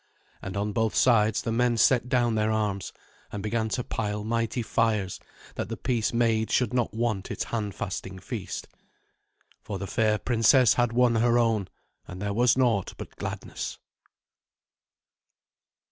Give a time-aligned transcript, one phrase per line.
[0.41, 2.91] And on both sides the men set down their arms,
[3.31, 5.19] and began to pile mighty fires,
[5.53, 8.67] that the peace made should not want its handfasting feast.
[9.61, 11.67] For the fair princess had won her own,
[12.07, 13.77] and there was naught but gladness.